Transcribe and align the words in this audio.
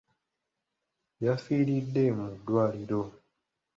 Yafiiridde 1.25 2.03
mu 2.17 2.27
ddwaliro. 2.33 3.01